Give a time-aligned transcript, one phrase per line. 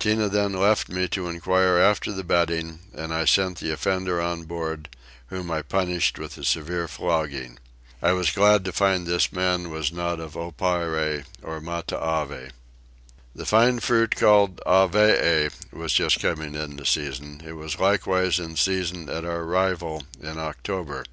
[0.00, 4.44] Tinah then left me to enquire after the bedding, and I sent the offender on
[4.44, 4.88] board,
[5.26, 7.58] whom I punished with a severe flogging.
[8.02, 12.52] I was glad to find this man was not of Oparre or Matavai.
[13.34, 19.02] The fine fruit called Avee was just coming into season: it was likewise in season
[19.02, 21.04] at the time of our arrival in October.